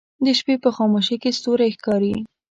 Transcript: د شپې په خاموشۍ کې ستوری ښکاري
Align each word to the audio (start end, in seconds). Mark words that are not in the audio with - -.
د 0.25 0.27
شپې 0.39 0.55
په 0.63 0.69
خاموشۍ 0.75 1.15
کې 1.21 1.31
ستوری 1.37 1.69
ښکاري 1.75 2.13